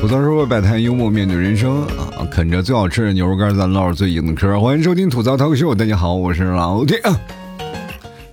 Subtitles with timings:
[0.00, 1.84] 吐槽社会百态，幽默面对人生
[2.16, 2.24] 啊！
[2.30, 4.60] 啃着最好吃的牛肉干，咱唠着最硬的嗑。
[4.60, 7.02] 欢迎收听吐槽脱口秀，大家好，我是老铁。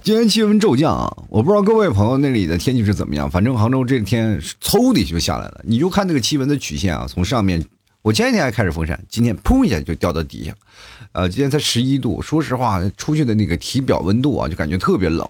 [0.04, 5.62] 今天气温骤降啊，我不知道各位朋友那里的天气是怎么样，反正杭州这天嗖的就下来了。
[5.64, 7.66] 你就看那个气温的曲线啊，从上面，
[8.04, 10.54] 我前几天还开始风扇，今天砰一下就掉到底下，
[11.14, 12.22] 呃，今天才十一度。
[12.22, 15.28] 说实话，出去的那个体表温度啊，就感觉特别冷。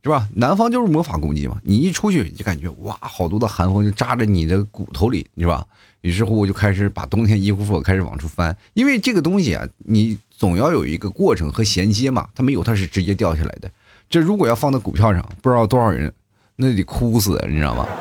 [0.00, 0.28] 是吧？
[0.32, 5.66] 南方就是魔法攻击嘛，你一出去就感觉哇，好多的寒风就扎着你的骨头里，是吧？
[6.00, 13.70] 于是乎我就开始把冬天衣服开始往出翻，因为这个东西啊，你总要有一个过程和衔接嘛，它没有，它是直接掉下来的。
[14.08, 16.12] 这如果要放在股票上，不知道多少人
[16.56, 17.86] 那得哭死，你知道吗？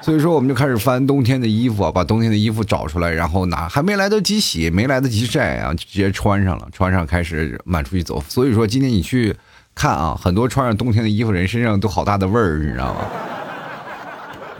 [0.00, 8.24] 所以说，我们就开始翻冬天的衣服啊，把冬天的衣服找出来，然后拿，还没来得及洗，没来得及晒啊，直接穿上了，穿上开始满出去走。
[8.26, 9.36] 所以说，今天你去
[9.74, 13.00] 看啊，很多穿上冬天的衣服人身上都好大的味儿，你知道吗？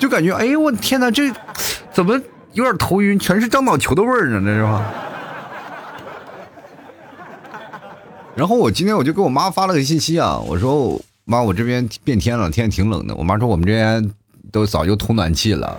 [0.00, 1.30] 就感觉，哎呦我天哪，这
[1.92, 2.20] 怎么
[2.55, 3.16] 有点头晕？
[3.16, 4.92] 全是樟脑球的味儿呢，这是吧？
[8.34, 13.14] 然后我今天我就给我妈发了个信息啊，我说妈，我这边变天了，天挺冷的。
[13.14, 14.10] 我妈说我们这边。
[14.52, 15.78] 都早就通暖气了，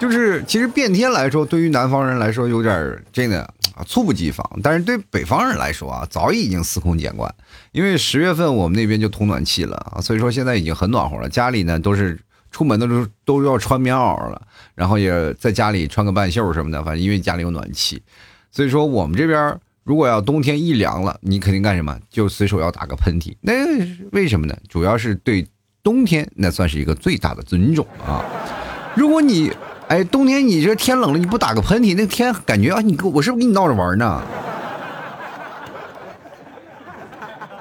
[0.00, 3.48] 就是其实变天来说，对于南方人来说有点真的
[3.84, 7.34] 猝不及防，但是对北方人来说啊，早已经司空见惯。
[7.72, 11.28] 因为十月份我们那边就通暖气了啊，所以说现在已经很暖和了。
[11.28, 12.18] 家里呢都是
[12.50, 14.42] 出门的时候都要穿棉袄了，
[14.74, 18.02] 然后也在家里穿个半袖什么的，反正因为家里有暖气，
[18.50, 19.58] 所以说我们这边。
[19.84, 21.98] 如果要冬天一凉了，你肯定干什么？
[22.08, 23.34] 就随手要打个喷嚏。
[23.40, 23.52] 那
[24.12, 24.56] 为什么呢？
[24.68, 25.44] 主要是对
[25.82, 28.24] 冬天那算是一个最大的尊重啊！
[28.94, 29.50] 如果你
[29.92, 34.22] 哎冬天你这天冷了你不打个喷嚏，那天感觉啊你我是不是跟你闹着玩呢？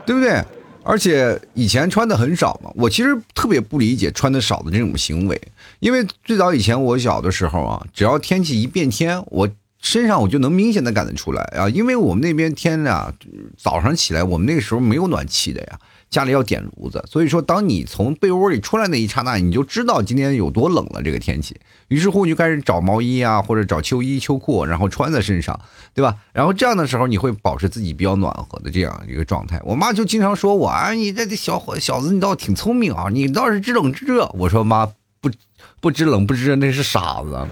[0.05, 0.41] 对不对？
[0.81, 5.41] 而且以前穿的很少嘛，我其实特别不理解穿的少的这种行为，
[5.81, 9.49] 因为最早以前我小的时候啊，只要天气一变天，我。
[9.83, 13.11] 身上我就能明显的感得出来啊，因为我们那边天啊，
[13.57, 15.79] 早上起来我们那个时候没有暖气的呀，
[16.11, 21.55] 家里要点炉子，所以说当你从被窝里出来那一刹那，你就知道今天有多冷了这个天气。
[21.87, 25.57] 于是乎你就开始找毛衣啊，或者找秋衣秋裤，然后穿在身上，
[25.93, 26.17] 对吧？
[26.33, 29.57] 然后这样的时候你会保持自己比较暖和的这样一个状态。
[29.63, 34.29] 我妈就经常说我啊，你这这小伙小子你倒挺聪明啊，你倒是知冷知热。
[34.37, 34.85] 我说妈
[35.21, 35.31] 不
[35.79, 37.47] 不知冷不知热那是傻子。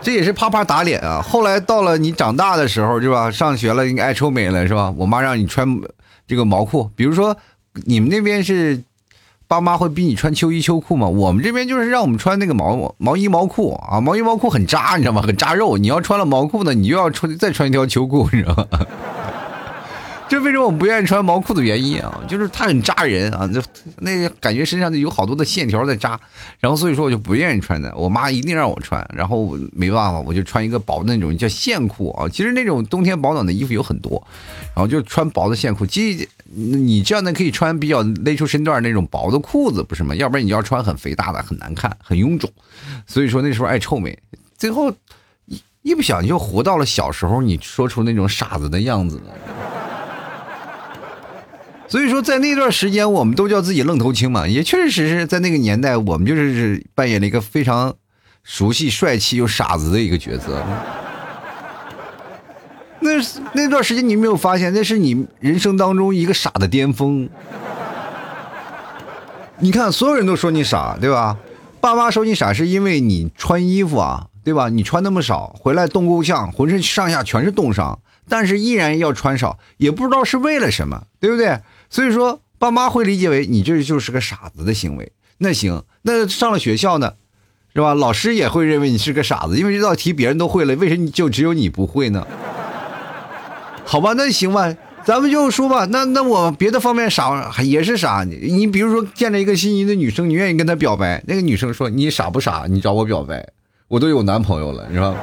[0.00, 1.22] 这也是啪啪打脸啊！
[1.22, 3.30] 后来到了你长大的时候，是吧？
[3.30, 4.92] 上学了，你爱臭美了，是吧？
[4.96, 5.80] 我妈让你穿
[6.26, 7.36] 这个毛裤，比如说
[7.86, 8.82] 你们那边是
[9.46, 11.06] 爸妈会逼你穿秋衣秋裤吗？
[11.06, 15.20] 我们这边就是让我们穿那个毛毛衣毛裤啊，毛衣毛裤很扎，你知道吗？
[15.20, 15.76] 很扎肉。
[15.76, 18.66] 你要穿了毛裤呢，你就要穿再穿一条秋裤，你知道吗？
[20.32, 22.24] 这为什么我不愿意穿毛裤的原因啊？
[22.26, 23.62] 就是它很扎人啊，那
[23.98, 26.18] 那感觉身上有好多的线条在扎，
[26.58, 27.94] 然后所以说我就不愿意穿的。
[27.94, 32.26] 我妈一定让我穿，然后没办法，我就穿一个薄的那种叫线裤啊。
[32.30, 34.26] 其实那种冬天保暖的衣服有很多，
[34.74, 35.84] 然后就穿薄的线裤。
[35.84, 40.14] 其实你这样的可以穿比较勒出身段那种薄的裤子，不是吗？
[40.14, 42.50] 要不然你要穿很肥大的，很难看，很臃肿。
[43.06, 44.18] 所以说那时候爱臭美，
[44.56, 44.90] 最后
[45.44, 49.24] 一一不小心就活到了小时候你说出那种傻子的样子了。
[51.92, 57.94] 所以说，在那段时间，我们都叫自己愣头青嘛，也确实是在那个年代，我们就是扮演了一个非常
[58.42, 60.64] 熟悉、帅气又傻子的一个角色。
[63.00, 63.10] 那
[63.52, 67.28] 那段时间，你没有发现，那是你人生当中一个傻的巅峰。
[69.58, 71.36] 你看，所有人都说你傻，对吧？
[71.82, 74.70] 爸妈说你傻，是因为你穿衣服啊，对吧？
[74.70, 77.98] 你穿那么少，回来冻够呛，浑身上下全是冻伤，
[78.30, 81.58] 但是依然要穿少，也不知道是为了什么，对不对？
[81.92, 85.12] 所以说，爸妈会理解为你这就是个傻子的行为。
[85.36, 87.12] 那行，那上了学校呢，
[87.74, 87.92] 是吧？
[87.92, 92.26] 老师也会认为你是个傻子，因为这道题别人都会了，为什么就只有你不会呢？
[93.84, 95.84] 好吧，那行吧，咱们就说吧。
[95.90, 98.24] 那那我别的方面傻也是傻。
[98.24, 102.64] 你比如说见了一个心仪的女生，你愿意跟她表白，那个女生说你傻不傻？
[102.70, 103.46] 你找我表白，
[103.88, 105.14] 我都有男朋友了，是吧？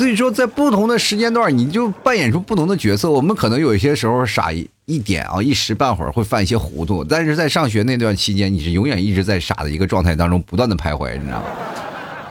[0.00, 3.10] 所以说，在不同的时间段，你就扮演出不同的角色。
[3.10, 11.44] 我们可能有一些时候傻一一点啊，一时半会儿会犯一些糊涂，但是在上学那段期间，你是永远一直在傻的一个状态当中不断的徘徊，你知道吗？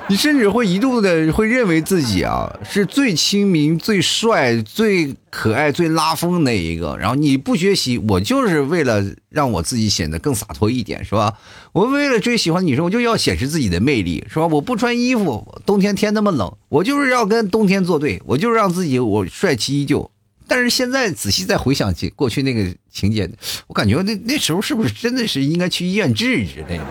[0.10, 6.98] 你甚至会一度的会认为自己啊是最亲民、最帅、最可爱、最拉风那一个。
[6.98, 11.36] 然后你不学习，我就是为了让我自己显得更洒脱一点，是吧？
[11.74, 14.48] 我为了追喜欢女生，我就要显示自己的魅力，是吧？
[14.48, 20.10] 我不穿衣服，冬天天那么冷，我就是要跟冬天作对，我就是让自己我帅气依旧。
[20.48, 23.30] 但是现在仔细再回想起过去那个情节，
[23.68, 26.84] 我感觉那那时候是不是真的是应该去医院治治那个？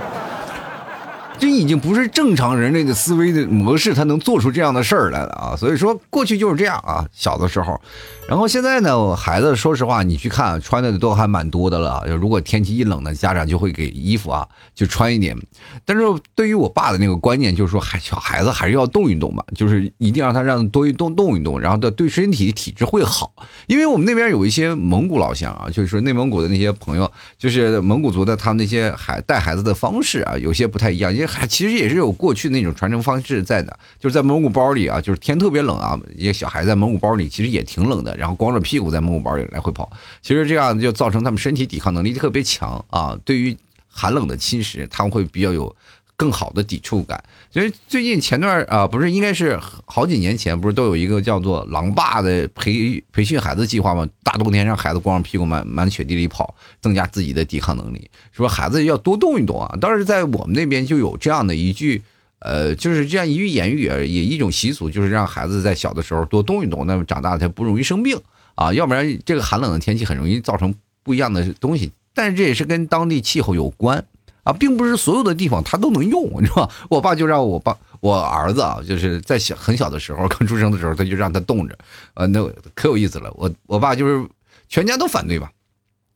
[1.38, 5.56] 这已经不是正常人类的思维的模式，他能做出这样的事儿来了啊！
[5.56, 7.80] 所以说过去就是这样啊，小的时候，
[8.28, 12.04] 然后现在呢，孩子说实话，你去看穿的都还蛮多的了。
[12.20, 15.36] 如果天气一冷呢，家长就会给衣服啊就穿一点。
[15.84, 16.02] 但是
[16.34, 23.32] 对于我爸的那个观念，就是说孩小孩子还是要动一动嘛，就是一定让他让多一动动一动，然后的对身体体质会好。
[23.68, 27.08] 因为我们那边有一些蒙古老乡啊，就是说内蒙古的那些朋友，
[27.38, 31.27] 就是蒙古族的，他们那些孩带孩子的方式啊，有些不太一样，因为。
[31.28, 39.90] 还其实也是有过去那种传承方式在的，就是在蒙古包里啊，就是天特别冷啊，一个小孩在蒙古包里其实也挺冷的，然后光着屁股在蒙古包里来回跑，
[40.22, 45.74] 其实这样就造成他们身体抵抗能力特别强啊，对于寒冷的侵蚀，他们会比较有
[46.18, 47.22] 更好的抵触感。
[47.50, 54.06] 所以最近前段啊，不是应该是好几年前，不是都有一个叫做“狼爸”的培培训孩子计划吗？
[54.22, 59.74] 大冬天让孩子光着屁股满满雪地里跑，增加自己的抵抗能力，说孩子要多动一动啊。
[59.80, 62.02] 当时在我们那边就有这样的一句，
[62.40, 68.20] 呃，就是这样一句言语，也一种习俗，就是让孩子在小的时候多动一动，那么长大才不容易生病
[68.56, 68.72] 啊。
[68.74, 70.74] 要不然这个寒冷的天气很容易造成
[71.04, 74.04] 不一样的东西，但是这也是跟当地气候有关。
[74.48, 76.74] 啊，并不是所有的地方他都能用，你知道吧？
[76.88, 81.76] 我爸就让我爸，我儿子啊，就是在小很小的时候，刚出生的时候，他就让他冻着，
[82.14, 82.42] 啊，那
[82.74, 83.30] 可有意思了。
[83.34, 84.26] 我我爸就是
[84.70, 85.50] 全家都反对吧，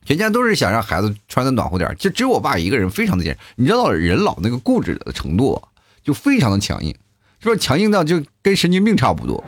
[0.06, 3.40] 全家都是想让孩子穿的暖和点，就只有我爸一个人非常的坚持。
[3.56, 5.62] 你知道人老那个固执的程度
[6.02, 6.90] 就非常的强硬，
[7.38, 9.44] 是不是强硬到就跟神经病差不多，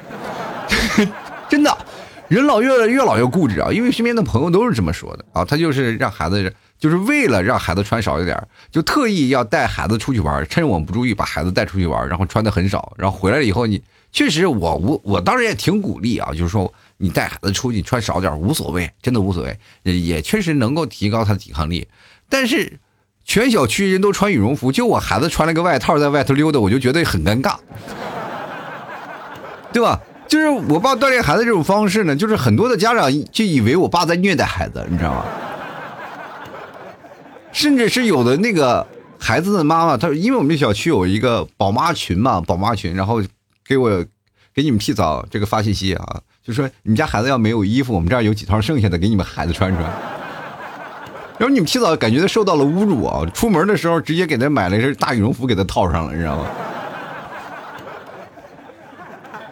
[1.49, 1.75] 真的，
[2.29, 6.55] 人老越越老越固执啊，因为身边的朋友都是这么说的啊，他就是让孩子。
[6.85, 8.39] 就是为了让孩子穿少一点，
[8.71, 13.83] 就特意要带孩子出去玩，趁我们不注意把孩子带出去玩，然后穿的很少，然后回来了以后，你
[14.13, 19.59] 确实我我我当时也挺鼓励啊，就是说你带孩子出去穿少点无所谓，真的无所谓，
[19.99, 21.89] 也确实能够提高他的抵抗力。
[22.29, 22.79] 但是
[23.25, 27.55] 全小区人都穿羽绒服，就我孩子穿了个外套在外头溜达，我就觉得很尴尬，
[29.73, 29.99] 对吧？
[30.29, 35.25] 就是我爸锻炼孩子这种方式呢，就是很多的家长就以为我爸在虐待孩子，你知道吗？
[37.55, 38.85] 甚至是有的那个
[39.19, 43.23] 孩子的妈妈，她因为我们小区有一个宝妈群嘛，宝妈群，然后
[43.65, 44.05] 给我
[44.53, 49.85] 给你们提早这个发信息啊，就说你们家孩子要没有衣服，我们这儿有几套剩下的给你们孩子穿穿。
[51.39, 56.47] 然后你们提早感觉他受到了侮辱啊，出门的时候直接给他买了一身大羽绒服给他套上了，你知道吗？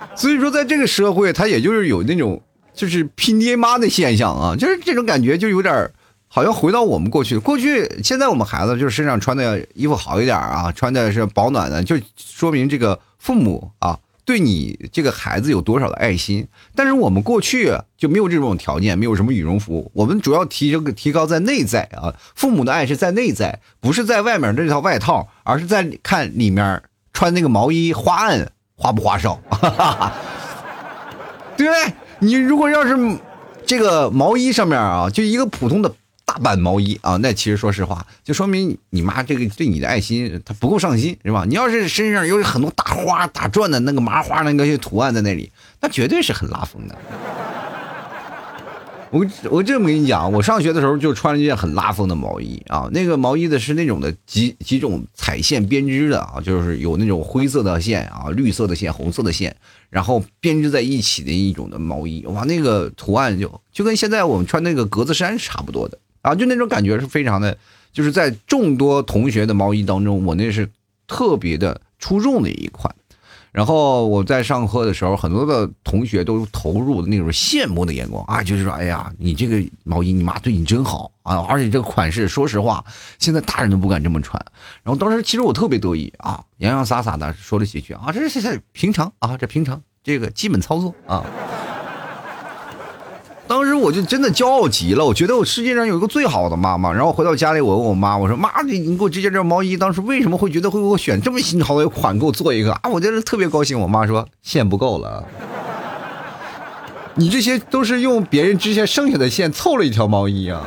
[0.17, 2.43] 所以说，在这个社会，他也就是有那种
[2.75, 5.89] 就是拼爹妈的现象啊，就是这种感觉就有点。
[6.35, 16.49] 好像回到我们过去，过去现在我们孩子就是身上穿的衣服好一点啊，穿的是保暖的，就说明这个父母啊对你这个孩子有多少的爱心。
[16.75, 26.83] 但是我们过去就没有这种条件，没有什么羽绒服，我们主要提这个提高在内在啊，父母的爱是在内在，不是在外面这套外套，而是在看里面
[27.13, 29.39] 穿那个毛衣花案花不花哨，
[31.59, 31.93] 对不对？
[32.21, 32.97] 你如果要是
[33.67, 35.93] 这个毛衣上面啊，就一个普通的。
[36.33, 41.45] 大版毛衣啊，那其实说实话，就说明你妈这个对你的爱心，她不够上心，是吧？
[41.47, 45.53] 你要是身上有很多大花打转的那个麻花那个些图案在那里，
[45.83, 46.97] 那绝对是很拉风的。
[49.11, 59.55] 我我这么跟你讲，我上学的时候就穿了一件很拉风的毛衣啊，那个毛衣的是那种的几几种彩线编织的啊，就是有那种灰色的线啊、绿色的线、红色的线，
[59.91, 65.99] 然后编织在一起的一种的毛衣，哇，那个图案就就跟现在我们穿那个格子衫是差不多的。
[66.23, 67.57] 啊，就那种感觉是非常的，
[67.93, 70.71] 就是在众多同学的毛衣当中，我那是
[71.07, 72.95] 特别的出众的一款。
[73.51, 81.37] 然后我在上课的时候，很多的同学都投入那种羡慕的眼光啊，就是说，哎呀，你这个毛衣，你妈对你真好啊！
[81.47, 82.83] 而且这个款式，说实话，
[83.19, 84.43] 现在大人都不敢这么穿。
[84.83, 91.23] 然后当时其实我特别得意啊，洋洋洒洒的说了几句啊，这是平常啊，这平常这个基本操作啊。
[93.53, 96.91] 当时我就真的骄傲极了，我觉得我世界上有一个最好的妈妈。
[96.91, 103.79] 然后回到家里，我问我妈，我说：“妈，你你给我这件这毛衣，当时为什么会觉得会给我选这么新好的款，给我做一个啊？”我真是特别高兴。
[103.79, 105.23] 我妈说：“线不够了，
[107.15, 110.63] 你这些都是用别人之前剩下的线凑了一条毛衣啊。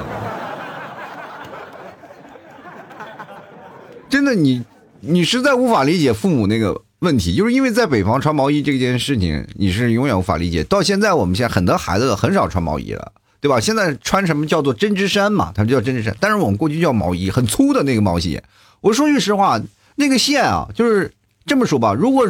[4.07, 4.63] ”真的，你
[4.99, 6.79] 你实在无法理解父母那个。
[7.05, 10.63] 问题就是因为在北方穿毛衣这件事情，你是永远无法理解。
[10.63, 13.59] 到现在，我们现在很多孩子很少穿毛衣了，对吧？
[13.59, 16.17] 现在穿什么叫做针织衫嘛，它就叫针织衫。
[16.19, 18.43] 但是我们过去叫毛衣，很粗的那个毛线。
[18.81, 19.61] 我说句实话，
[19.97, 21.13] 那个线啊，就是
[21.45, 21.93] 这么说吧。
[21.93, 22.27] 如果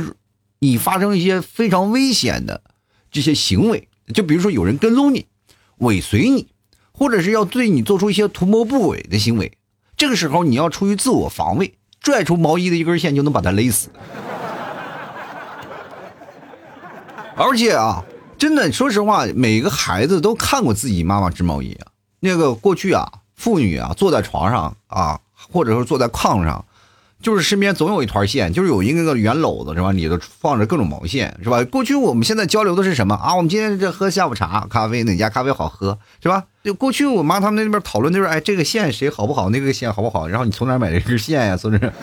[0.60, 2.62] 你发生一些非常危险的
[3.10, 5.26] 这些行为，就比如说有人跟踪你
[5.78, 6.48] 尾随你，
[6.92, 9.54] 或者是要对你做出一些图谋不轨的行为，
[9.96, 13.88] 这个时候你要出于自我防卫，拽出毛衣的一根线就能把它勒死。
[17.38, 18.04] 而且啊，
[18.38, 21.88] 真的，说实话，每个孩子都看过自己妈妈织毛衣啊。
[22.22, 25.20] 那个过去啊，妇女啊，坐在床上啊，
[25.52, 26.64] 或者说坐在炕上，
[27.22, 29.92] 就是身边总有一团线，就是有一个个圆篓子是吧？
[29.92, 31.62] 里头放着各种毛线是吧？
[31.66, 33.36] 过去我们现在交流的是什么啊？
[33.36, 36.46] 我们今天这喝下午茶，咖啡哪家咖啡好喝是吧？
[36.64, 39.50] 就过去我妈他们那边讨论就是，哎，这个线谁好不好？
[39.50, 40.28] 那个线好不好？
[40.28, 41.58] 然后你从哪买这根线呀？
[41.58, 41.94] 从这。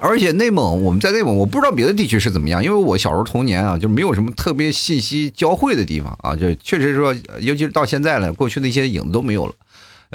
[0.00, 9.52] 而且内蒙，我们在内蒙，我不知道别的地区是怎么样，因为我小时候童年啊，就没有什么特别信息交汇的地方啊，就确实说，尤其是到现在了，过去那些影子都没有了。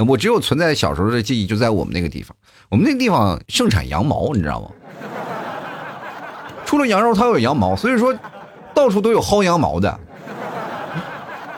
[0.07, 2.35] 我只有存在小时候的记忆，就在我们那个地方。
[2.69, 4.69] 我们那个地方盛产羊毛，你知道吗？
[6.65, 8.15] 除了羊肉，它有羊毛，所以说
[8.73, 9.99] 到处都有薅羊毛的。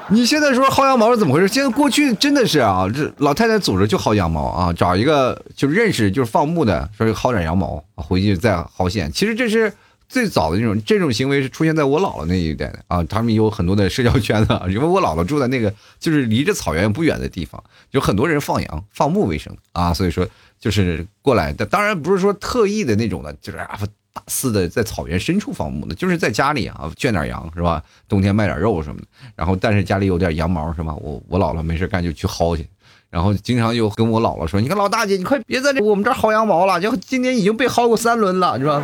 [0.11, 1.47] 你现在说薅羊毛是怎么回事？
[1.47, 9.11] 现在过去真的是啊，这老太太组织就薅羊毛啊，找一个就认识就是放牧的，说薅点羊毛回去再薅线。
[9.11, 9.73] 其实这是
[10.07, 20.27] 最早的那种这种行为是出现在我姥姥那一代的啊，他们有很多的社交圈子，因为我姥姥住在那个就是离着草原不远的地方，有很多人放羊放牧为生啊，所以说
[20.59, 23.79] 就是过来的，当然不是说特意的那种的，就是啊。
[24.15, 27.83] 大肆的在草原深处放牧的，就是在家里啊圈点羊是吧？
[28.07, 29.07] 冬天卖点肉什么的。
[29.35, 30.95] 然后但是家里有点羊毛是吧？
[31.01, 32.65] 我我姥姥没事干就去薅去，
[33.09, 38.81] 然后经常就跟我姥姥说：“你看老大姐，你快别在这我们这儿薅羊毛了，就今年已经被薅过三轮了，是吧？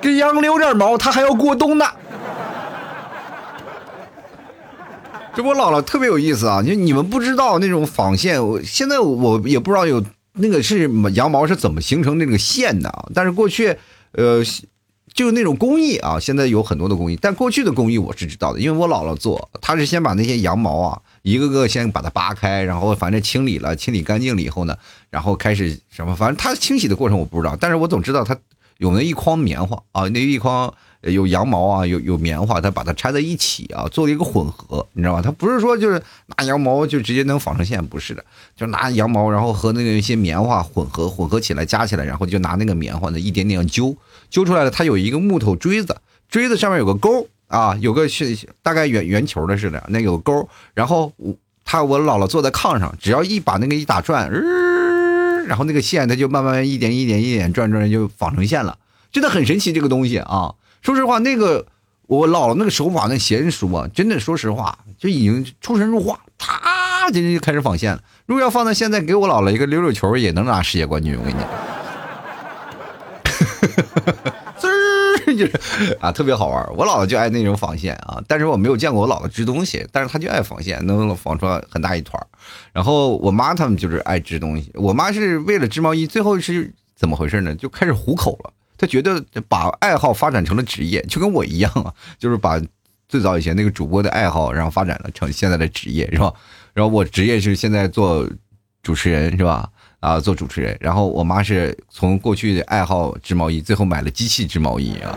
[0.00, 1.86] 给羊留点毛，它还要过冬呢。”
[5.34, 6.60] 这我姥姥特别有意思啊！
[6.60, 10.02] 就你们不知道那种纺线，我现在我也不知道有。
[10.34, 13.08] 那个是羊毛是怎么形成那个线的啊？
[13.14, 13.76] 但是过去，
[14.12, 14.42] 呃，
[15.12, 24.76] 就是那种工艺啊，现在有很多的工艺，但过去的工艺我是知道的，因为我姥姥做，她是先把那些羊毛啊，一个个先把它扒开，然后反正清理了，清理干净了以后呢，
[25.10, 28.36] 然后开始什么，反正它清洗的过程我不知道，但是我总知道它
[28.78, 30.72] 有那一筐棉花啊，那一筐。
[31.02, 35.22] 有羊毛啊，有有棉花，它把它掺在一起啊，做了一个混合，你知道吧？
[35.22, 36.00] 它不是说就是
[36.36, 43.96] 拿羊毛就直接能纺成线，不是的，就拿羊毛，然后和那个一些棉花混合，混合起来加起来，然后就拿那个棉花呢一点点揪，
[44.30, 45.96] 揪出来了，它有一个木头锥子，
[46.28, 54.30] 锥子上面有个钩啊，有个是大概圆圆球的似的，那有个钩，然后我他我姥姥坐在炕上，只要一把那个一打转，
[55.48, 58.78] 然后那个线它就慢慢一点一点一点转转就纺成线了，
[59.10, 60.54] 真的很神奇这个东西啊。
[60.82, 61.64] 说实话，那个
[62.08, 68.02] 我姥姥那个手法，那娴熟啊，真的，说实话，就已经出神入化，啪，今天就开始纺线了。
[68.26, 71.16] 如果要放在现在，给我姥姥一个溜溜球，也能拿世界冠军。
[71.16, 71.48] 我跟你讲，
[74.58, 76.66] 滋儿就是啊，特别好玩。
[76.76, 82.20] 我姥姥就爱那种纺线啊，但是我没有见过我姥姥织东西，但是她就爱纺线，能纺出很大一团。
[82.72, 87.54] 然后我妈他们就是爱织东西，我妈是为了织毛衣，最后是怎么回事呢？
[87.54, 88.52] 就开始糊口了。
[88.82, 92.60] 他觉得把爱好发展成了职业，就跟我一样啊， 就是把
[93.08, 96.34] 最早以前那个主播的爱好，然后发展了成现在的职业，是吧？
[96.74, 98.28] 然后我职业是现在做
[98.82, 99.70] 主持人，是吧？
[100.00, 100.76] 啊，做主持人。
[100.80, 105.16] 然后我妈是从过去的爱好织毛衣，最后买了机器织毛衣啊。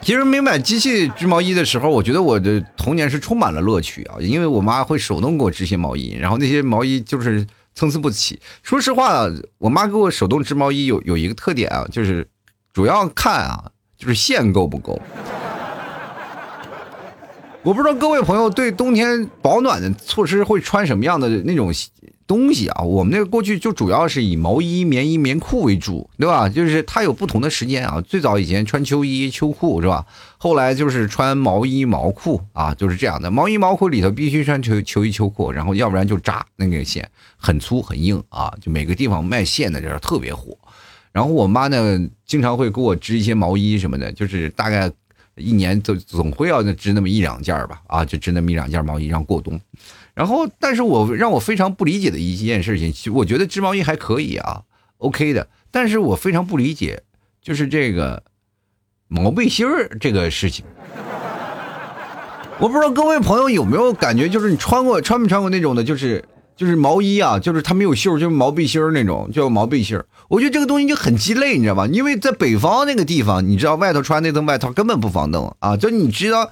[0.00, 7.44] 其实没买机器织毛衣的时候，我觉得我的童年是充满了乐趣啊，因为我妈会手动给我织些毛衣，然后那些毛衣就是。
[7.74, 8.40] 参差不齐。
[8.62, 9.26] 说实话，
[9.58, 12.26] 我妈给我手动织毛衣有有一个特点啊，就是
[12.72, 15.00] 主要看啊，就是线够不够。
[17.62, 21.72] 我不知道各位朋友对冬天保暖的措施会穿什么样的那种。
[22.24, 26.48] 东西啊，我们那个过去就主要是以毛衣、棉衣、棉裤为主，对吧？
[26.48, 28.00] 就是它有不同的时间啊。
[28.00, 30.06] 最早以前穿秋衣、秋裤是吧？
[30.42, 33.30] 后来就是穿毛衣、毛裤啊，就是这样的。
[33.30, 38.52] 毛衣、毛裤里头必须穿秋秋衣、秋裤，然后要不然就扎那个线，很粗很硬啊。
[38.60, 40.58] 就每个地方卖线的这特别火。
[41.12, 44.90] 然后我妈呢，经常会给我织一些毛衣什么的，就是大概
[45.36, 49.60] 一年总总会要织那么一两件吧，啊，就织那么一两件毛衣让过冬。
[50.12, 54.62] 然后，但是我让我非常不理解的一件事情，我觉得织毛衣还可以啊
[54.98, 55.46] ，OK 的。
[55.70, 57.04] 但是我非常不理解，
[57.40, 58.24] 就是这个
[59.12, 60.64] 毛背心儿这个事情。
[62.58, 66.24] 我不知道各位朋友有没有感觉，就是你穿过穿没穿过那种的，就是
[66.56, 70.06] 就是毛衣啊，就是它没有袖，就是毛背心儿那种，叫毛背心儿。
[70.28, 71.86] 我觉得这个东西就很鸡肋，你知道吧？
[71.88, 76.50] 因为在北方那个地方，你知道外头穿那层外套根本不防冻啊，就你知道。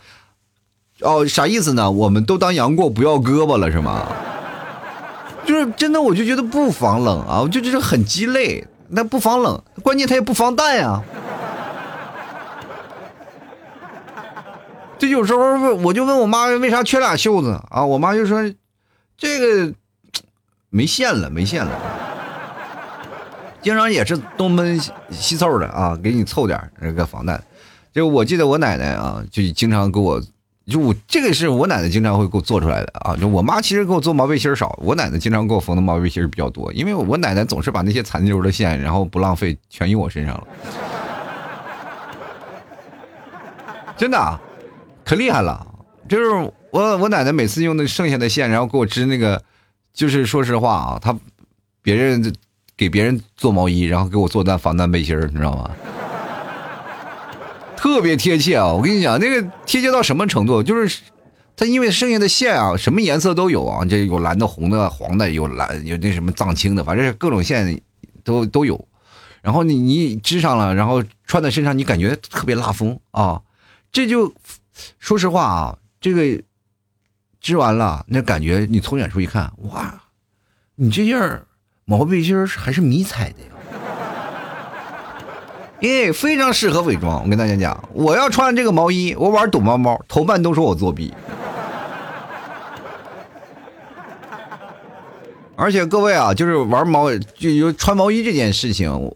[1.01, 1.91] 哦，啥意思呢？
[1.91, 4.07] 我们都当杨过不要胳膊了是吗？
[5.47, 8.67] 就是真的，我就觉得不防冷啊，我就觉得很鸡肋。
[8.89, 11.01] 那不防冷，关键它也不防弹呀。
[15.01, 17.83] 这有时候问我就问我妈为啥缺俩袖子啊？
[17.83, 18.39] 我妈就说
[19.17, 19.73] 这个
[20.69, 21.73] 没线了，没线了。
[23.63, 24.79] 经常也是东奔
[25.11, 27.43] 西凑的啊，给你凑点那个防弹。
[27.95, 30.21] 就我记得我奶奶啊，就经常给我，
[30.67, 33.17] 就我这个是我奶奶经常会给我做出来的啊。
[33.17, 40.47] 就我妈其实给我做毛背心少，我奶奶经常给我缝的毛背心比较多，因为我奶奶总是把那些残留的线，然后不浪费，全用我身上了。
[43.97, 44.41] 真的。
[45.11, 45.67] 可厉害了，
[46.09, 46.31] 就是
[46.71, 49.43] 我我奶奶每次用那剩下的线，然后给我织那个，
[49.93, 51.19] 就是说实话啊，她
[51.83, 52.33] 别人
[52.77, 55.69] 给别人做毛衣，然后给我做单防弹背心你知道吗？
[57.77, 58.69] 特别贴切啊！
[58.69, 60.63] 我跟你讲，那个贴切到什么程度？
[60.63, 61.01] 就是
[61.57, 67.83] 它因为剩下的线啊，什么颜色都有啊，这有蓝的、红的、黄的，有蓝有那什么藏青的，反正各种线
[68.23, 68.87] 都都有。
[69.43, 73.43] 然后你你织上了，然后穿在身上，你感觉特别拉风啊，
[73.91, 74.33] 这就。
[74.99, 76.43] 说实话啊，这个
[77.41, 80.03] 织完了，那感觉你从远处一看，哇，
[80.75, 81.43] 你这件
[81.85, 83.47] 毛背心还是迷彩的呀！
[85.83, 87.23] 哎，非常适合伪装。
[87.23, 91.13] 我跟大家讲，我要穿这个毛衣，我玩躲猫猫，同伴都说我作弊。
[95.57, 99.13] 而且各位啊，就是玩毛就穿毛衣这件事情，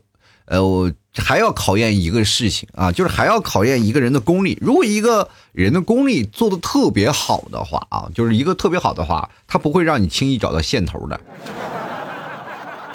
[0.46, 0.92] 呃，我。
[1.16, 4.58] 还要考验一个事情啊，就是还要考验一个人的功力。
[4.60, 11.20] 如果一个人的功力做的特别好的话啊，就是一个特别好的话，他不会让你轻易找到线头的。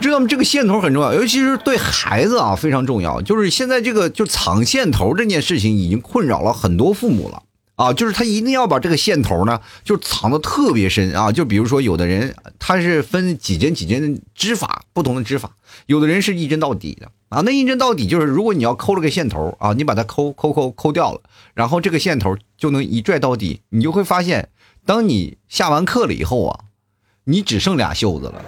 [0.02, 0.28] 知道吗？
[0.28, 3.22] 这个线头很重要，尤其是对孩子啊非常重要。
[3.22, 7.44] 就是现在这个就藏线头这件事情已经困扰了很多父母了
[7.76, 11.32] 啊，就是他一定要把这个线头呢就藏的特别深啊。
[11.32, 15.52] 就比如说有的人他是分几针几针织法，不同的织法，
[15.86, 17.10] 有的人是一针到底的。
[17.30, 21.22] 啊，那一针到底就是，如果你要抠了个线头啊，你把它抠抠抠抠掉了，
[21.54, 24.50] 然后这个线头就能一拽到底，你就会发现，
[24.86, 26.60] 当你下完课了以后啊，
[27.26, 28.44] 你只剩俩袖子了。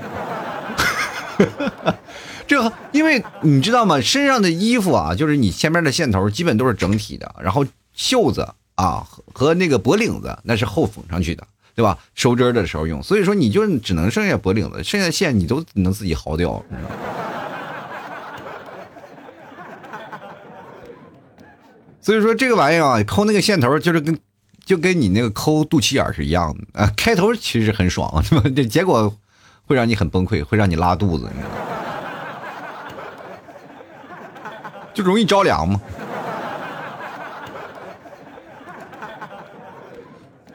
[2.47, 4.01] 这因为你知道吗？
[4.01, 11.97] 身上的衣服啊，就是你前面的线头基本都是整体的，然后袖子啊和那个脖领子那是后缝上去的，对吧？
[12.13, 16.95] 收针的时候用，所以说你就只能剩下脖领子，剩下的线你都能自己薅掉，你知道吗？
[22.01, 24.17] 所以说这个玩意儿啊，抠那个线头就是跟，
[24.65, 26.91] 就跟你那个抠肚脐眼是一样的啊。
[26.97, 28.43] 开头其实很爽，是吧？
[28.55, 29.15] 这结果
[29.67, 31.55] 会让你很崩溃，会让你拉肚子，你知道吗？
[34.93, 35.79] 就容易着凉嘛。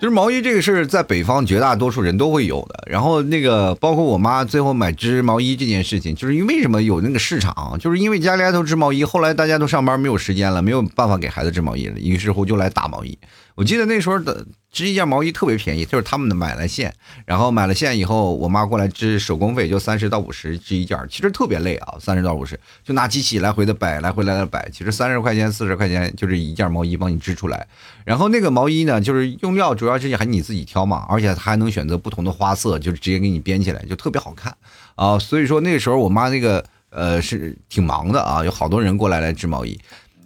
[0.07, 2.85] 就是毛衣这个事儿，在北方绝大多数人都会有的。
[2.89, 9.05] 然后那个，包括我妈最后买织毛衣这件事情，就是因为什么有那个市场，就是因为家里都织毛衣。
[9.05, 13.19] 后来大家都上班没有时间了，没有办法给孩子织毛衣了，于是乎就来打毛衣。
[13.57, 14.47] 我记得那时候的。
[14.77, 16.93] 织一件毛衣特别便宜，就是他们的买了线，
[17.25, 27.67] 然后买了线以后，我妈过来织，手工费就三十到五十织一件，其实特别累啊，三十到五十，就拿机器来回的摆，来回来的摆，其实三十块钱、四十块钱就是一件毛衣帮你织出来。
[28.05, 34.55] 然后那个毛衣呢，就是用料主要是还你自己挑嘛，而且还能选择不同的花色，就是直接给你编起来，就特别好看
[34.95, 35.19] 啊。
[35.19, 39.81] 所以说那时候我妈那个呃是挺忙的啊，有好多人过来来织毛衣。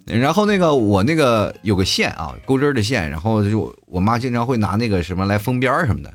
[0.05, 6.11] 然后那个我那个有个线啊，钩针的线，然后就我妈经常会拿那个什么来封边什么的。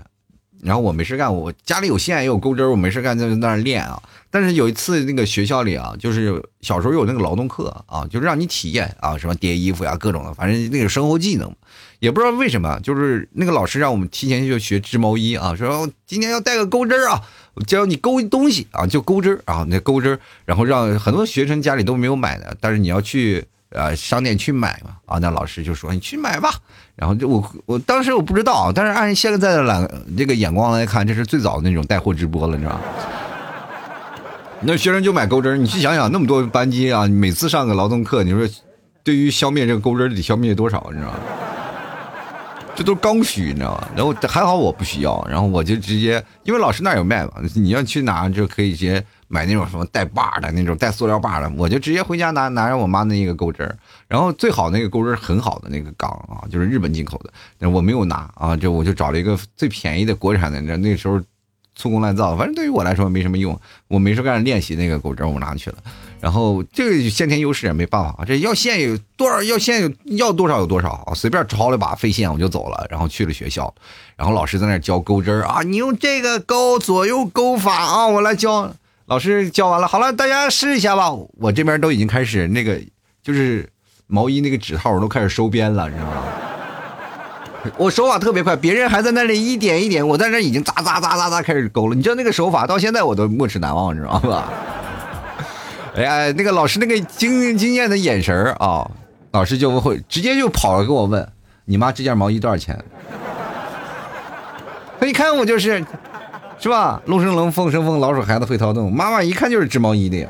[0.63, 4.03] 然后我没事干，我家里有线也有钩针，我没事干就在那儿练啊。
[4.31, 11.55] 但是有一次那个学校里啊，就是小时候有那个劳动课啊，就是让你体验啊，什么叠衣服呀，各种的，反正那个生活技能。
[12.01, 17.23] 也不知道为什么，就是那个老师让我们提前就学织毛衣啊，说今天要带个钩针啊，
[17.67, 23.45] 教你钩东西啊，就钩针啊，那钩针，然后让很多学生家里都没有买的，但是你要去。
[23.71, 26.51] 呃，商店去买嘛，啊，那老师就说你去买吧。
[26.95, 32.81] 然后就我我当时我不知道，但是按现在的懒这个眼光来看，这是最早的那种带货直播了，你知道吗？
[34.61, 38.49] 那学生就买钩针，你去想想，那么多班级啊，每次上个劳动课，你说
[39.03, 41.19] 对于消灭这个钩针得消灭多少，你知道吗？
[42.75, 43.89] 这都刚需，你知道吧？
[43.97, 49.05] 然后还好我不需要，然后我就直接，因为老师那有卖嘛，你要去拿就可以直接。
[49.29, 57.21] 买那种什么带把的那种带塑料把的，我就直接回家拿拿着我妈那个钩针然后最好那个钩针很好的那个钢啊，就是日本进口
[57.59, 61.21] 的，我没有拿啊，就我就找了一个最便宜的国产的，那那时候
[61.75, 63.59] 粗工滥造，反正对于我来说没什么用，
[63.89, 65.77] 我没事干练习那个钩针我拿去了，
[66.21, 73.75] 然后这个先天优势也没办法，这要线有多少要线有要多少有多少，随便抄了把废线我就走了，然后去了学校，
[74.17, 78.73] 然后老师在那教钩针啊，你用这个钩左右钩法啊，我来教。
[79.07, 81.13] 老师教完了，好了，大家试一下吧。
[81.39, 82.77] 我这边都已经开始那个，
[83.23, 83.69] 就是
[84.09, 86.23] 毛衣那个指套我都开始收边了，你知道吗？
[87.77, 91.95] 我手法特别快，别人还在那里一点一点，我在那已经扎扎扎扎扎开始勾了。
[91.95, 94.53] 你知道那个手法到现在我都没齿难忘，你知道吧？
[95.95, 98.91] 哎呀，那个老师那个惊惊艳的眼神啊，
[99.31, 101.27] 老师就会直接就跑了跟我问
[101.65, 102.77] ：“你妈这件毛衣多少钱？”
[104.99, 105.85] 他一看我就是，
[106.59, 107.01] 是吧？
[107.07, 108.93] 龙生龙，凤生凤，老鼠孩子会掏洞。
[108.93, 110.29] 妈妈一看就是织毛衣的呀。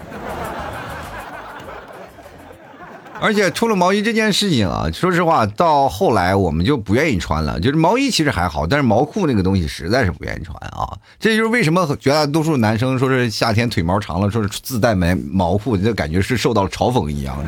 [3.19, 7.59] 而且除了毛衣这件事情啊，说实话，到后来我们就不愿意穿了。
[7.59, 10.87] 就是毛衣其实还好，但是毛裤那个东西实在是不愿意穿啊。
[11.19, 17.39] 这就是为什么绝大多数男生说是夏天腿毛长了，说是自带毛毛裤，就感觉是受到嘲讽一样，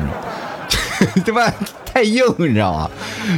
[1.23, 1.53] 对吧？
[1.85, 2.89] 太硬，你知道吗？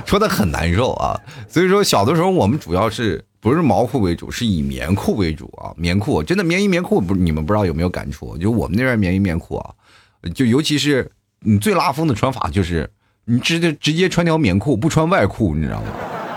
[0.05, 1.19] 穿的很难受啊。
[1.49, 5.73] 所以说，小的时候我们主要是不是毛裤为主，是以棉裤为主啊。
[5.75, 8.37] 棉裤真的棉衣棉裤，不，你们不知道有没有感触？
[8.37, 9.71] 就我们那边棉衣棉裤啊，
[10.33, 11.11] 就尤其是。
[11.43, 12.87] 你最拉风的穿法就是，
[13.25, 15.87] 你直接直接穿条棉裤，不穿外裤，你知道吗？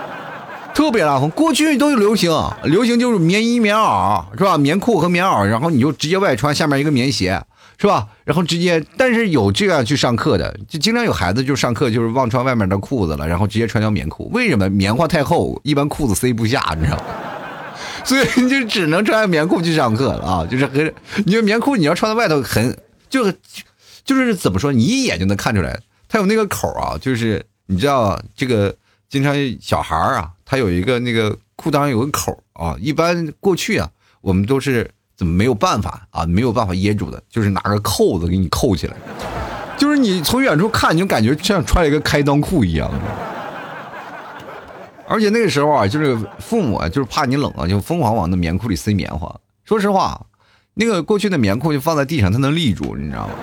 [0.73, 1.29] 特别拉风。
[1.29, 4.57] 过去都有流行，流行就是棉衣棉袄，是吧？
[4.57, 7.39] 棉裤和棉袄，然后你就直接外穿，下面一个棉鞋，
[7.79, 8.09] 是吧？
[8.25, 14.31] 然后直接，但是有这样去上课的，就经常有孩子就上课就是忘穿外面的裤子了，然后直接穿条棉裤。
[14.33, 14.69] 为什么？
[14.71, 17.05] 棉花太厚，一般裤子塞不下，你知道吗？
[18.05, 20.47] 所以你就只能穿棉裤去上课了啊！
[20.47, 22.77] 就是很，你说棉裤你要穿在外头很
[23.09, 23.33] 就。
[24.05, 28.77] 就是怎么说，你一眼就能看出来，它有那个口啊，就是你知道这个，
[29.09, 38.97] 经常小孩啊，他有一个那个裤裆有个口啊，一般过去啊，我们都是怎么没有办法啊，没有办法掖住的，就是拿个扣子给你扣起来，
[39.77, 42.91] 就是你从远处看，你就感觉像穿了一个开裆裤一样。
[45.07, 49.33] 而且那个时候啊，就是父母啊，就是怕你冷啊，就疯狂往那棉裤里塞棉花。
[49.65, 50.21] 说实话，
[50.73, 53.35] 那个过去的棉裤就放在地上，它能立住，你知道吗？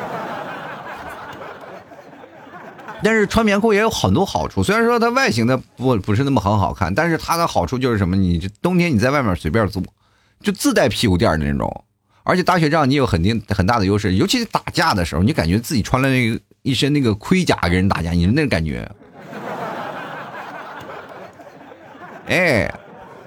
[3.04, 8.16] 但是穿棉裤也有很多好处，虽然说它外形的不不是那么很好看，但是它的好处就是什么？
[8.16, 9.82] 你冬天你在外面随便坐，
[10.42, 11.84] 就自带屁股垫的那种，
[12.24, 18.90] 而且打雪仗你有很定很大的优势，尤其是打架的时候，你感觉自己穿了那个一身那个盔甲跟人打架，你是那个感觉，
[22.28, 22.74] 哎。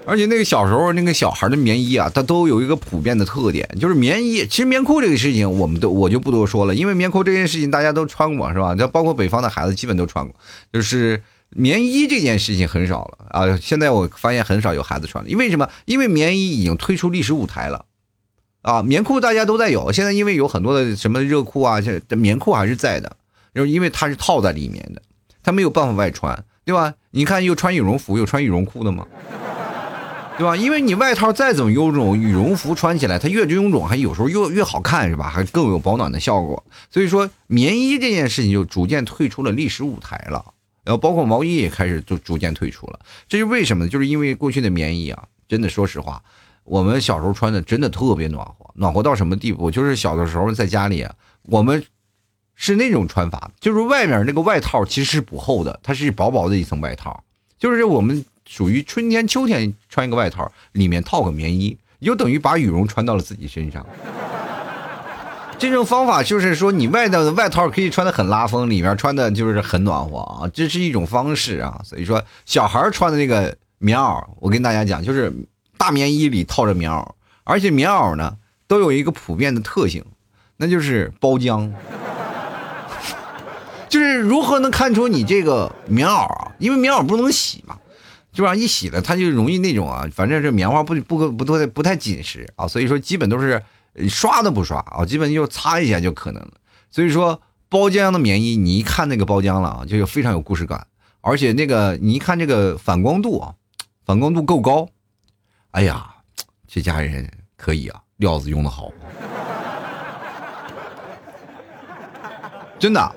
[0.07, 4.45] 而且那个小时候那个小孩的棉衣啊，它都有一个普遍的特点，就是棉衣。
[4.45, 8.75] 其实棉裤这个事情，我们都我就不多说了，因为棉裤这件事情大家都穿过，是吧？
[8.75, 10.35] 就包括北方的孩子基本都穿过。
[10.71, 11.19] 就是
[11.57, 15.29] 棉衣这件事情很少了啊，现在我发现很少有孩子穿了。
[15.29, 15.69] 因为什么？
[15.85, 17.85] 因为棉衣已经退出历史舞台了
[18.61, 18.83] 啊。
[18.83, 23.15] 棉裤大家都在有，现在因为有很多的什么热裤啊，这棉裤还是在的，
[23.53, 25.01] 因为它是套在里面的，
[25.41, 26.93] 它没有办法外穿，对吧？
[27.11, 29.07] 你看，又穿羽绒服，又穿羽绒裤的吗？
[30.37, 30.57] 对吧？
[30.57, 35.29] 因为你外套再怎么臃肿，羽绒服穿起来它越臃肿，还有时候越越好看，是吧？
[35.29, 36.61] 还更有保暖的效果。
[36.91, 40.43] 所以说，棉衣这件事情就逐渐退出了历史舞台了。
[40.85, 42.99] 然后包括毛衣也开始就逐渐退出了。
[43.27, 43.89] 这是为什么呢？
[43.89, 46.23] 就是因为过去的棉衣啊，真的说实话，
[46.63, 49.69] 我们小时候穿的真的特别暖和，暖和到什么地步？
[49.69, 51.05] 就是小的时候在家里，
[51.41, 51.83] 我们
[52.55, 57.23] 是那种穿法，就是外面那个外套其实是不厚的，它是薄薄的一层外套，
[57.59, 58.23] 就是我们。
[58.47, 63.83] 属于春天、秋天穿一个外套，里面套个棉衣，就等于把羽绒穿到了自己身上。
[65.57, 71.79] 这种方法就是说，你外头的外套可以穿的很拉风，里面穿的就是很暖和啊，这是一种方式啊。
[71.83, 75.33] 所以说，小孩穿的那个棉袄，我跟大家讲，就是
[75.77, 77.07] 大棉衣里套着棉袄，
[77.43, 78.35] 而且棉袄呢
[78.67, 80.03] 都有一个普遍的特性，
[80.57, 81.71] 那就是包浆。
[83.87, 86.51] 就是如何能看出你这个棉袄啊？
[86.59, 87.77] 因为棉袄不能洗嘛。
[88.33, 93.63] 基本上一洗了，它就容易那种啊，反正这棉花不不不不太不太紧实啊，所以说基本都是
[94.09, 96.51] 刷都不刷啊，基本就擦一下就可能了。
[96.91, 100.87] 所以说包浆的棉衣，你一看那个包浆了啊，就有非常有故事感，
[101.21, 103.55] 而且那个你一看这个反光度啊，
[104.05, 104.87] 反光度够高，
[105.71, 106.15] 哎呀，
[106.67, 108.91] 这家人可以啊，料子用的好，
[112.77, 113.15] 真的。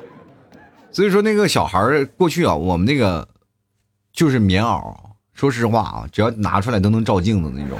[0.90, 3.28] 所以说那个小孩过去啊，我们那个
[4.12, 4.94] 就是棉袄。
[5.34, 7.78] 说实话啊，只要拿出来都能照镜子那种，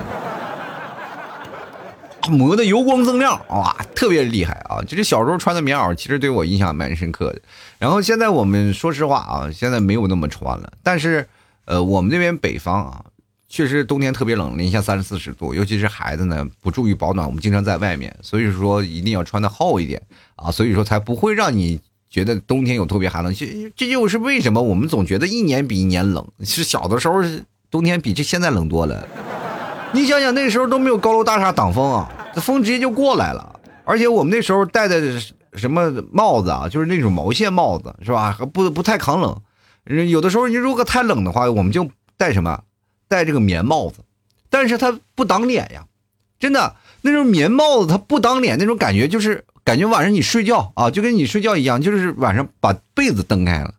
[2.28, 4.82] 磨的油光锃亮哇，特别厉害啊！
[4.82, 7.40] 就是小时候穿的棉袄，其实对我印象蛮深刻的。
[7.78, 10.72] 然后现在我们说实话啊，现在没有那么穿了。
[10.82, 11.26] 但是，
[11.64, 13.04] 呃，我们那边北方啊，
[13.48, 20.02] 确实冬天特别冷，零下三十四十度，尤其是孩子呢不注意保暖，我们经常在外面，所以说一定要穿的厚一点
[20.36, 21.80] 啊，所以说才不会让你。
[22.10, 26.26] 觉得冬天有特别寒冷，这这就是为什么我们总觉得一年比一年冷。
[26.42, 27.22] 是小的时候
[27.70, 29.06] 冬天比这现在冷多了。
[29.92, 33.60] 你想想那时候都没有高楼大厦挡风啊，这风直接就过来了。
[33.84, 35.18] 而且我们那时候戴的
[35.54, 38.36] 什么帽子啊，就是那种毛线帽子，是吧？
[38.52, 39.40] 不不太抗冷。
[40.10, 42.60] 有的时候你如果太冷的话，我们就戴什么？
[43.08, 44.00] 戴这个棉帽子，
[44.50, 45.86] 但是它不挡脸呀，
[46.38, 53.72] 真的那种棉帽子它不挡脸，那种感觉就是感觉晚上你睡觉啊，就跟你睡觉一样，就是晚上把被子蹬开了，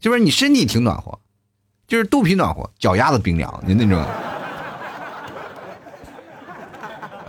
[0.00, 1.18] 就是你身体挺暖和，
[1.86, 4.02] 就是肚皮暖和，脚丫子冰凉的那种。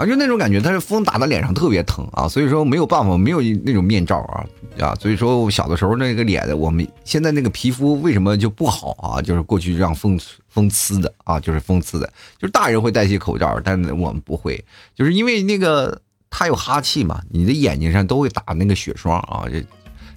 [0.01, 4.43] 啊，就那种感觉，它是风打到脸上特别疼啊，所以说没有办法，没有那种面罩啊
[4.79, 9.21] 啊，所以说小的时候那个脸，我们现在那个皮肤为什么就不好啊？
[9.21, 12.07] 就是过去让风风呲的啊，就是风呲的，
[12.39, 19.63] 就是大人会戴些口罩，但我们不会，就是因为那个他有哈气嘛，你的眼睛上都会打那个血霜啊，这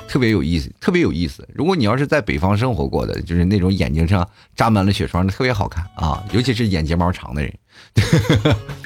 [0.08, 1.46] 特别有意思，特别有意思。
[1.52, 7.52] 如果你要是在北方生活过的，就是那种眼睛上扎满了血霜，特别好看啊，尤其是眼睫毛长的人。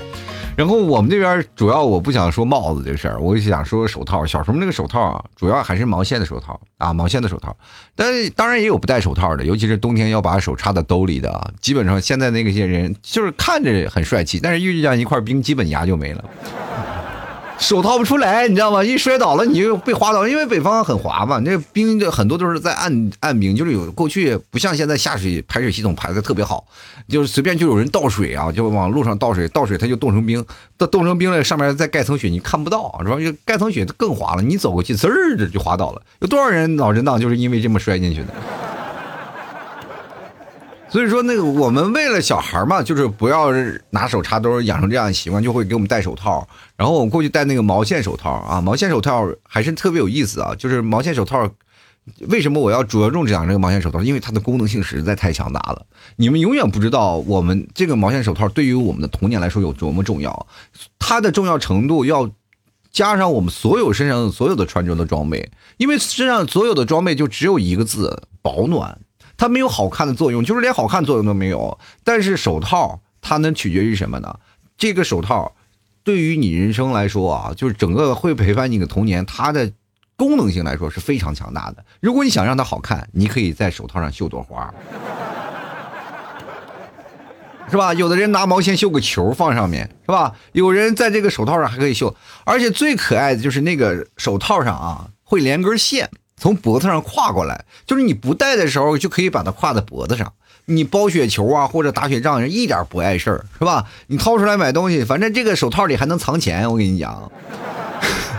[0.59, 4.27] 然后我们这边主要我不想说帽子这事儿，我想说手套。
[4.27, 7.57] 小时候那个手套啊，主要还是毛线的手套啊，毛线的手套。
[7.94, 11.49] 但是当然也有不戴手套的，尤其是冬天要把手插在兜里的啊。
[11.61, 16.25] 基本上现在那些人就是看着很帅气，但是遇见一块冰，基本牙就没了。
[17.59, 18.83] 手掏不出来，你知道吗？
[18.83, 21.38] 一摔倒了你就被滑倒，因为北方很滑嘛。
[21.40, 26.64] 那冰的很多都是在岸岸冰，就是有过去不像现在下水排水系统排的特别好，
[27.09, 30.44] 就是随便就有人倒水啊，就往路上倒水，倒水它就冻成冰，
[30.79, 33.18] 冻冻成冰了，上面再盖层雪，你看不到，是吧？
[33.18, 36.03] 就盖层雪更滑了，你走过去滋儿就滑倒了。
[36.21, 38.29] 有多少人脑震荡就是因为这么摔进去的？
[40.90, 43.53] 所以说，那个我们为了小孩嘛，就是不要
[43.90, 46.48] 拿手插兜，养成这样的习惯，就会给我们戴手套。
[46.77, 50.55] 然后我们过去戴那个毛线手套啊，毛线手套还是特别有意思啊。
[50.57, 51.46] 就是毛线手套，
[52.29, 54.03] 为什么我要着重讲这个毛线手套？
[54.03, 55.85] 因为它的功能性实在太强大了。
[56.16, 60.46] 你们永远不知道，我们这个毛线手套对于我们的童年来说有多么重要。
[60.98, 62.31] 它的重要程度要
[62.90, 68.98] 加上我们所有身上所有的穿着的装备，因为身上所有的装备就只有一个字：保暖。
[69.38, 71.79] 它没有好看的作用，就是连好看作用都没有。
[72.05, 74.38] 但是手套它能取决于什么呢？
[74.77, 75.55] 这个手套
[76.05, 79.72] 对于你人生来说啊，就是整个会陪伴你的童年，它的
[80.16, 81.85] 功能性来说是非常强大的。
[82.01, 84.72] 如果你想让它好看，你可以在手套上绣朵花，
[87.70, 87.94] 是吧？
[87.94, 90.35] 有的人拿毛线绣个球放上面，是吧？
[90.53, 96.11] 有人在这个手套上还可以绣，而且最可爱的就是那个手套上啊，会连根线。
[96.38, 100.33] 从脖子上挎过来，就是你不戴的时候就可以把它挎在脖子上。
[100.70, 103.87] 你包雪球啊，或者打雪仗，人一点不碍事儿，是吧？
[104.09, 106.70] 你掏出来买东西，反正这个手套里还能藏钱。
[106.70, 107.33] 我跟你讲，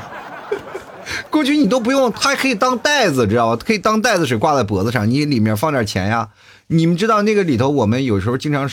[1.32, 3.64] 过去你都不用，它还可以当袋子，知道吧？
[3.66, 6.30] 可以当袋子水挂在脖子上，你里面放点钱呀。
[6.68, 8.70] 你们知道那个里头，我们有时候经常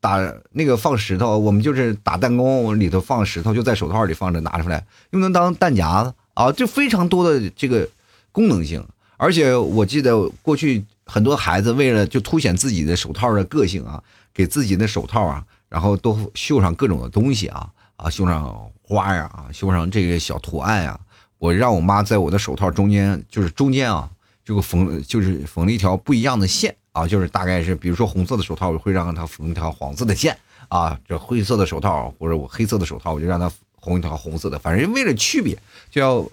[0.00, 0.16] 打
[0.52, 7.86] 那个放石头，我们就是打弹弓，里头放石头，就在手套里放着，拿出来又能当弹夹子啊，就非常多的这个。
[8.32, 8.84] 功能性，
[9.16, 20.98] 而且我记得过去很多孩子为了就凸显自己的手套的个性啊，给自己的手套啊，然后都绣上各种的东西啊啊，绣上花呀啊，绣上这个小图案呀。
[21.38, 24.08] 我让我妈在我的手套中间，就是中间啊，
[24.44, 30.36] 这个缝就是缝了一条不一样的线啊，就是大概是比如说红色的手套，我会让她缝一条黄色的线
[30.68, 35.58] 啊，这灰色的手套或者我黑色的手套，我就让她缝一条红色的，反正为了区别
[35.90, 36.28] 就要。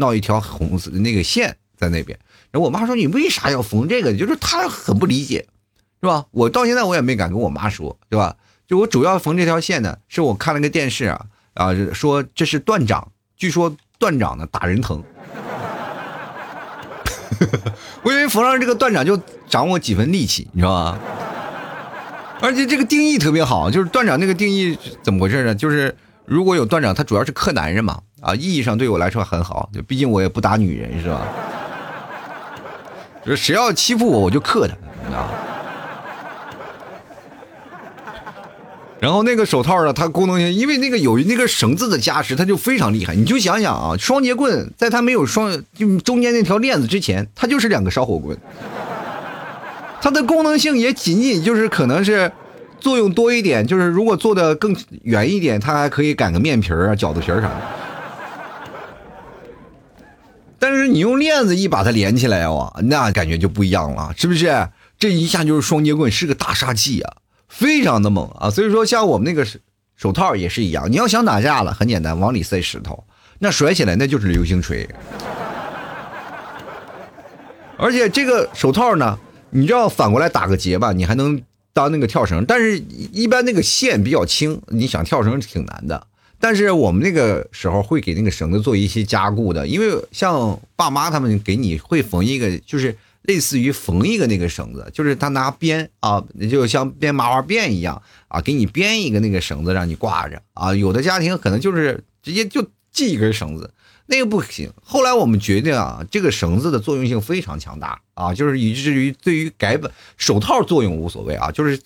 [0.00, 2.18] 闹一条红色的那个线在那边，
[2.50, 5.46] 然后我妈说：“你为啥要缝这个？”就是她很不理解，
[6.02, 6.26] 是吧？
[6.32, 8.34] 我到现在我也没敢跟我妈说，对吧？
[8.66, 15.02] 就我主要缝这条线呢，是我看了个电视啊啊，说这是断掌，据说断掌呢打人疼，
[18.02, 20.98] 我以为缝上这个断掌就长我几分力气，你知道吗？
[22.40, 25.54] 而且这个定义特别好，就是断掌那个定义怎么回事呢？
[25.54, 28.00] 就是如果有断掌，它主要是克男人嘛。
[28.20, 31.22] 啊，意义上对我来说很好，就毕竟我也不打女人，是吧？
[33.24, 35.26] 就谁要欺负我，我就克他，你知道
[39.00, 43.14] 然后那个手套呢，它功能性，因为那个有那个绳子的加持，它就非常厉害。
[43.14, 48.36] 你就想想啊，双节棍在它没有双就中间那条链子之前，它就是两个烧火棍。
[50.02, 52.30] 它的功能性也仅仅就是可能是
[52.78, 57.60] 作用多一点，就是如果做的更圆一点，它还可以擀个面皮儿啊、饺子皮儿啥的。
[60.60, 64.68] 但是你用链子一把它连起来哇，那感觉就不一样了，是不是？
[64.98, 67.16] 这一下就是双截棍，是个大杀器啊，
[67.48, 68.50] 非常的猛啊！
[68.50, 69.58] 所以说，像我们那个手
[69.96, 73.02] 手套也是一样，你要想打架了，很简单，往里塞石头，
[73.38, 74.86] 那甩起来那就是流星锤。
[77.78, 79.18] 而且这个手套呢，
[79.48, 81.40] 你知道反过来打个结吧，你还能
[81.72, 86.06] 当那个跳绳，但是一般那个线比较轻，你想跳绳挺难的。
[86.40, 100.74] 但是我们那个时候会给那个绳子做一些加固的，因为像爸妈他们给你会缝一个，就是类似于缝一个那个绳子，就是他拿编啊，就像编麻花辫一样啊，给你编一个那个绳子让你挂着啊。
[100.74, 103.70] 有的家庭可能就是直接就系一根绳子，
[104.06, 104.72] 那个不行。
[104.82, 111.78] 后来我们决定啊，这个绳子的作用性非常强大啊，就是以至于对于改版手套作用无所谓啊，就是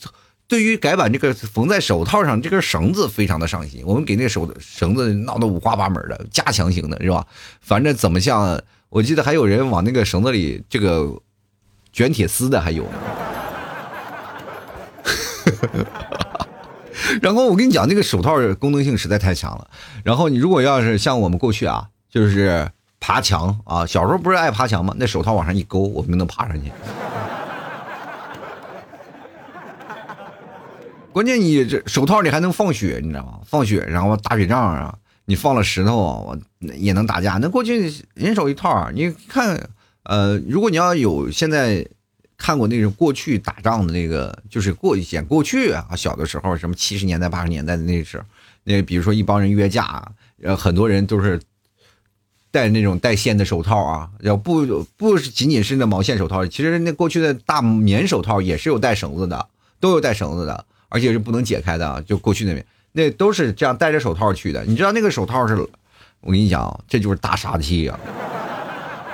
[0.46, 3.83] 对于改版这个缝在手套上这根绳子非常的上心。
[3.87, 7.26] 我们给那个手绳子闹得五花八门的，加强型的是吧？
[7.61, 8.61] 反正怎么像。
[8.90, 11.20] 我记得还有人往那个绳子里这个
[11.92, 12.87] 卷铁丝的，还有。
[17.20, 19.68] 然后我跟你讲，那个手套功能性实在太强了。
[20.04, 24.94] 然后你如果要是像我们过去啊，就是爬墙啊，小时候不是爱爬墙吗？
[24.96, 26.70] 那手套往上一勾，我们能爬上去。
[31.14, 33.38] 关键你这手套里还能放血，你知道吗？
[33.46, 34.98] 放血，然后打雪仗啊。
[35.27, 37.38] 你放了石头，我也能打架。
[37.40, 39.70] 那过去人手一套，你看，
[40.03, 41.87] 呃，如果你要有现在
[42.37, 48.24] 看过那种过去打仗的那个，就是过演过去啊，小的时候什么七十年代八十年代的那时候，
[48.64, 51.40] 那比如说一帮人约架，呃，很多人都是
[52.50, 54.66] 戴那种带线的手套啊，要不
[54.98, 59.48] 不仅仅是那毛线手套，其实那过去的大棉手套也是有带绳子的，
[59.81, 62.64] 都有带绳子的，而且是不能解开的啊，就过去那边。
[62.92, 65.57] 那都是这样戴着手套去的，你知道那个手套是，
[66.20, 67.98] 我跟你讲，这就是大杀器啊！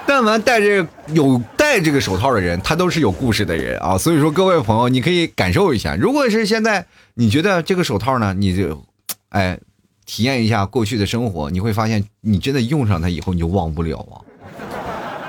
[0.06, 3.96] 但凡戴着有戴这个手套的人，他都是有故事的人啊。
[3.96, 8.84] 所以说，各位朋友，你可以感受一下，如果是现在你觉得这个手套呢，你就，
[9.30, 9.58] 哎，
[10.04, 14.20] 体验一下过去的生活，你会发现，你真的用上它以后，你就忘不了啊。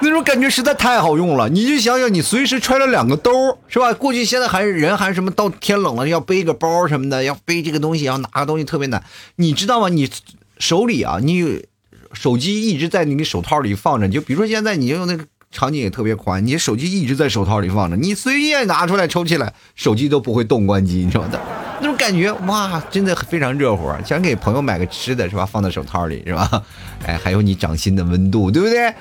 [0.02, 3.32] 那种感觉实在太好用了，你就想想，你随时揣了两个兜
[3.68, 3.94] 是吧？
[3.94, 9.04] 过去现在还是人还什么到天冷了要背个包什么的，要背这个东西，要拿个东西特别难，
[9.36, 9.90] 你知道吗？
[9.90, 10.10] 你
[10.58, 11.66] 手里啊，你
[12.14, 21.40] 手机一直在你的手套里放着，就比如说现在你用那个场景也特别宽，你手机一直在手套里放着，你随便拿出来抽起来，手机都不会动关机，你知道的，
[21.80, 25.46] 那种感觉哇，真的非常热乎，想给朋友买个吃的是吧？
[25.46, 26.64] 放在手套里是吧？
[27.06, 28.94] 哎，还有你掌心的温度，对不对？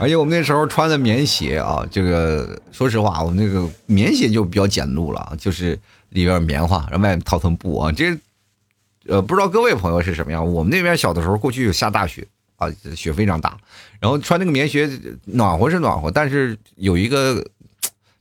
[0.00, 7.92] 而且我们那时候穿的棉鞋啊，这个说实话，我们那个棉鞋就比较简陋了，就是里边棉花，然后外面套层布啊。
[7.92, 8.16] 这，
[9.06, 10.50] 呃，不知道各位朋友是什么样？
[10.50, 13.58] 我们那边小的时候，过去有下大雪啊，雪非常大，
[14.00, 14.90] 然后穿那个棉鞋
[15.26, 17.46] 暖和是暖和，但是有一个，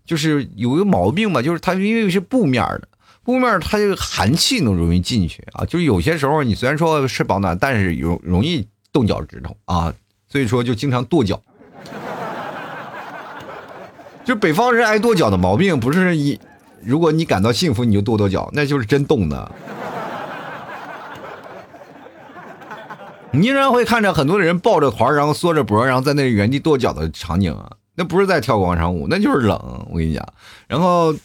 [0.06, 2.90] 就是有一个毛病吧，就是它因为是布面的，
[3.24, 9.94] 布面它这个寒气能容易进去啊，就是有些时候你虽然说是保暖，但是容容易冻脚趾头啊，
[10.28, 11.42] 所以说就经常跺脚。
[14.26, 16.40] 就北方人爱跺脚的毛病，不是一，
[16.84, 19.52] 如果你感到幸福，你就跺跺脚，那就是真冻的。
[23.32, 29.58] 你依然会看着很多的人抱着团，然后缩着脖，然后在那原地跺脚的场景啊，那不是在跳广场舞，那就是冷。
[29.90, 30.24] 我跟你讲，
[30.68, 31.16] 然后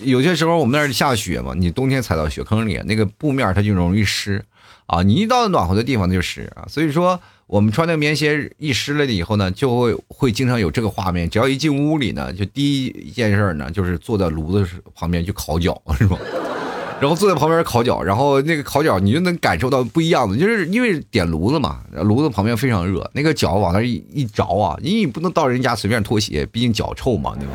[0.00, 4.42] 有些时候我们那儿下雪嘛，你冬天踩到雪坑里，那个布面它就容易湿
[4.86, 7.20] 啊，你一到暖和的地方就湿啊，所以说。
[7.48, 11.28] 我们穿那个棉鞋一湿了以后呢，就会会经常有这个画面。
[11.28, 16.18] 只要一进屋里呢，就第一件事呢，就是坐在炉子旁边去烤脚，是吧？
[17.00, 27.54] 然后坐在旁边烤脚，然后那个烤脚你就能感受到不一样的，就是因为点炉子嘛，炉子旁边非常热，那个脚往那一一着啊，你不能到人家随便脱鞋，毕竟脚臭嘛，对吧？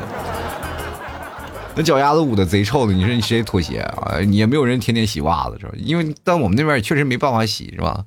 [1.76, 4.18] 那脚丫子捂的贼臭的，你说你谁脱鞋啊？
[4.30, 5.72] 也没有人天天洗袜子，是吧？
[5.76, 8.04] 因为但我们那边确实没办法洗，是吧？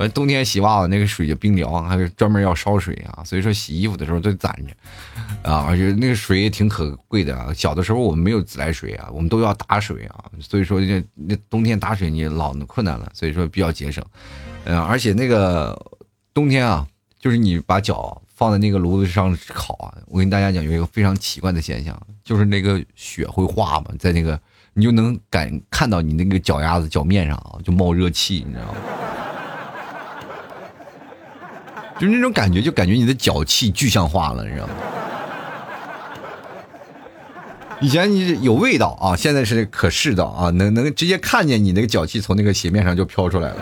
[0.00, 4.72] 呃，冬天洗袜子那个水就冰凉，还是专门要烧水啊，所以说洗衣服的时候都攒着，
[5.42, 7.52] 啊，而且那个水也挺可贵的啊。
[7.52, 14.02] 小的时候我们没有自来水啊，我们都要打水啊，所以说这那冬天打水你老困难了，所以说比较节省。
[14.64, 15.78] 嗯，而且那个
[16.32, 16.86] 冬天啊，
[17.18, 24.40] 就是你把脚放在那个炉子上烤啊，我跟大家讲有一个非常奇怪的现象，就是那个雪会化嘛，在那个
[24.72, 28.78] 你就能感看到你那个脚丫子脚面上啊就冒热气，你知道吗？
[32.00, 34.72] 就是那种感觉，就感觉你的脚气具象化了，你知道吗？
[37.80, 43.56] 以前你有味道啊，现在是可视的啊，能能直接看见你那个脚气从那个鞋面上就飘出来了。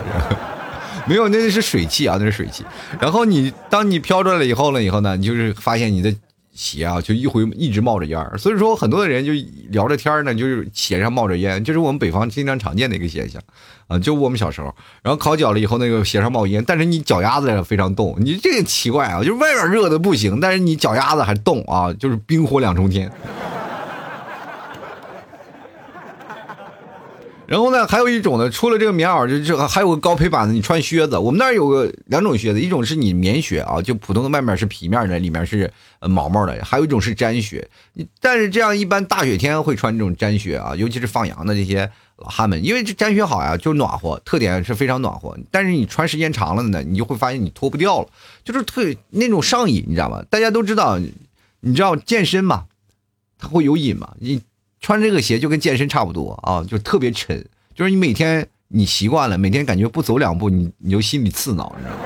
[1.05, 2.63] 没有，那是水汽啊，那是水汽。
[2.99, 6.15] 然后你当你飘出来了以后了以后呢，你就是发现你的。
[6.59, 9.31] 鞋啊，就一回一直冒着烟儿所以说很多的人就
[9.69, 13.41] 聊着天呢，就是鞋上冒着烟，这是我们北方经常常见的一个现象，
[13.87, 23.09] 啊，就我们小时候，然后烤脚了以后，那个鞋上冒烟，但是你脚丫子非常冻，你这个奇怪啊，就外边热的不行，但是你脚丫子还冻啊，就是冰火两重天。
[27.49, 31.17] 然后呢，还有一种呢，除了这个棉袄，就这还有个高配版的，你穿靴子。
[31.17, 37.67] 我们那儿有个两种靴子，一种是你棉靴啊，就普通的外面是皮面的，里面是毛毛的；还有一种是毡靴。
[38.21, 45.35] 但是这样一般大雪天会穿这种毡靴啊，尤其是放羊的这些老汉们，因为这毡靴好呀，就暖和，特点是非常暖和。
[45.49, 48.07] 但是你穿时间长了呢，你就会发现你脱不掉了，
[48.43, 50.23] 就是特那种上瘾，你知道吗？
[50.29, 50.99] 大家都知道，
[51.61, 52.65] 你知道健身嘛，
[53.39, 54.39] 它会有瘾嘛，你。
[54.81, 62.03] 穿这个鞋就跟健身差不多啊，就特别沉，就是你每天你习惯了，每天感觉不走两步你你就心里刺挠，你知道吗？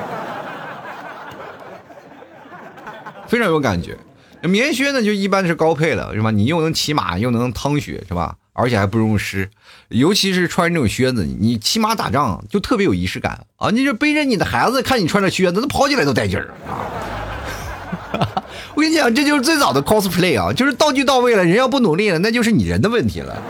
[3.28, 3.98] 非常有感觉。
[4.42, 6.30] 棉靴呢就一般是高配的，是吧？
[6.32, 8.36] 你又能骑马又能趟雪，是吧？
[8.52, 9.50] 而且还不容易湿，
[9.88, 13.72] 尤其是穿这种靴子，你骑马打仗就特别有仪式感啊！
[13.72, 18.43] 你就背着你的孩子，看你穿着靴子，那跑起来都带劲儿啊！
[18.76, 23.38] 我跟你讲，这就是最早的 cosplay 啊，就是道具到位了，人要不努力了，那就是你人的问题了。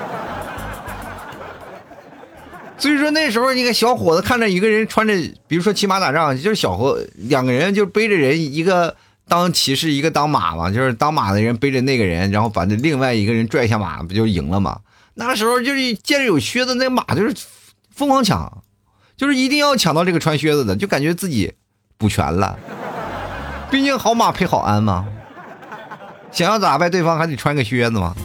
[2.78, 5.14] 所以说那时候，那个小伙子看着一个人穿着，
[5.48, 8.96] 比如说骑马打仗，就是小伙两个人就背着人，一个
[9.28, 14.80] 当骑士，一个当马嘛，就是当马的人背着那个人，然后把那另外一个人拽下马，不就赢了吗？
[15.14, 17.34] 那时候就是见着有靴子，那马就是
[17.96, 18.62] 疯狂抢，
[19.16, 21.54] 就是一定要抢到这个穿靴子的，就感觉自己
[21.98, 22.60] 补全了。
[23.74, 25.04] 毕竟好马配好鞍嘛，
[26.32, 28.16] 想要打败对方还得穿个靴子嘛。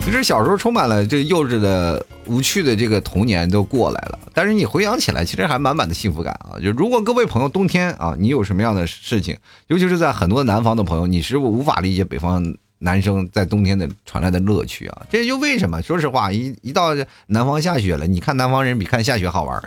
[0.00, 6.60] 其实小时候充满了这幼稚的、无趣的这个童年都过来了，但是你回想起来，其实还满满的幸福感啊！
[6.62, 9.34] 就如果各位朋友冬天啊，你有什么样的事情，
[9.68, 12.44] 尤其是在很多南方的朋友，你是无法理解北方
[12.80, 15.00] 男生在冬天的传来的乐趣啊！
[15.08, 15.80] 这就为什么？
[15.80, 16.94] 说实话，一一到
[17.28, 19.62] 南方下雪了，你看南方人比看下雪好玩。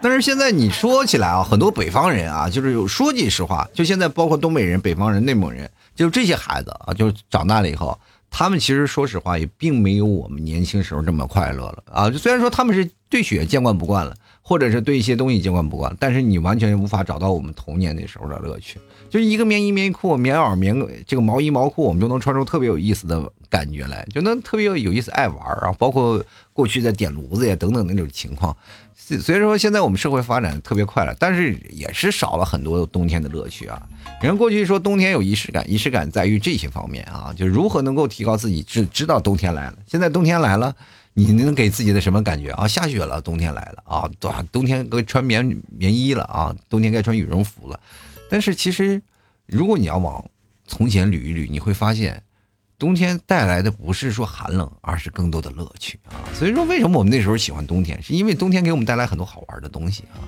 [0.00, 7.98] 但是现在你说起来啊，很多北方人啊，就是有说句实话，就现在包括东北人、北方人、内蒙人，就这些孩子啊，就长大了以后，
[8.30, 12.10] 他们其实说实话也并没有我们年轻时候这么快乐了啊。
[12.10, 18.78] 就虽然说他们是对雪见惯不惯了，或者是对一些东西见惯不惯，但是你完全无法找到我们童年那时候的乐趣。
[19.10, 20.76] 就是一个棉衣、棉裤、棉袄、棉
[21.06, 25.74] 这个毛衣、毛裤，我们就能穿出特别有意思的感觉来，就能特别有意思、爱玩啊。
[25.78, 26.22] 包括
[26.52, 28.54] 过去在点炉子呀等等那种情况。
[29.00, 33.80] 虽然说现在我们社会发展特别快了，但是也是少了很多冬天的乐趣啊。
[34.20, 39.78] 人过去说冬天有仪式感，仪式感在于这些方面啊，就如何能够提高自己知知道冬天来了。
[39.86, 40.74] 现在冬天来了，
[41.14, 42.68] 你能给自己的什么感觉啊？
[42.68, 44.44] 下雪了，冬天来了啊，对吧？
[44.52, 47.80] 冬天该穿棉棉衣了啊，冬天该穿羽绒服了。
[48.28, 49.00] 但是其实，
[49.46, 50.22] 如果你要往
[50.66, 52.22] 从前捋一捋，你会发现。
[52.78, 56.14] 冬天带来的不是说寒冷，而是更多的乐趣啊！
[56.32, 60.22] 所以说，为什么我们那时候喜欢冬天，是因为冬天给我们带来很多好玩的东西啊！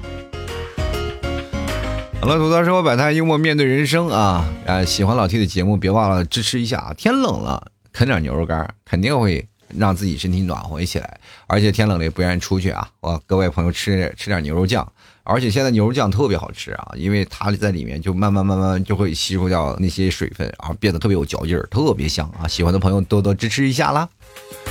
[2.20, 4.44] 好了，吐槽生活百态，幽默面对人生啊！
[4.66, 6.94] 啊，喜欢老 T 的节目，别忘了支持一下啊！
[6.94, 12.90] 天冷了，啃点牛肉干，肯定会让自己身体暖和起来，而且天冷了也不愿意出去啊！
[12.98, 14.92] 我各位朋友吃吃点牛肉酱。
[15.22, 22.48] 而且现在牛肉酱特别好吃啊，因为它在里面就慢慢慢慢就会吸收掉那些水分，然后变得特别有嚼劲儿，特别香啊！
[22.48, 24.08] 喜欢的朋友多多支持一下啦。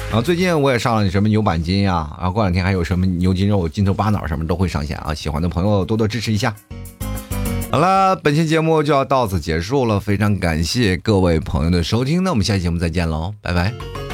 [0.08, 5.14] 然后最近我也上了什么牛板筋呀，然后过两天还有什么牛筋肉、筋头巴脑什么都会上线啊！
[5.14, 6.56] 喜欢的朋友多多支持一下。
[7.72, 14.09] 好了，本期节目就要到此结束了，非常感谢各位朋友的收听，那我们下期节目再见喽，拜拜。